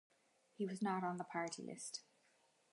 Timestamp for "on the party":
1.03-1.61